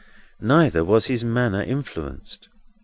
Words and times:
Neither 0.41 0.83
was 0.83 1.05
his 1.05 1.23
manner 1.23 1.61
influenced. 1.61 2.49